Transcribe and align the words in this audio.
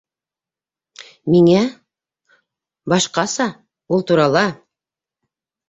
-Миңә... 1.33 1.59
башҡаса... 2.95 3.49
ул 3.99 4.05
турала!.. 4.11 4.47